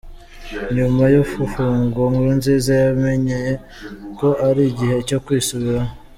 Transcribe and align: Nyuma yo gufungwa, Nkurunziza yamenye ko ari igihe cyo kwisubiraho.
Nyuma 0.75 1.03
yo 1.15 1.21
gufungwa, 1.37 2.01
Nkurunziza 2.11 2.71
yamenye 2.83 3.39
ko 4.17 4.27
ari 4.47 4.61
igihe 4.71 4.95
cyo 5.07 5.17
kwisubiraho. 5.25 5.91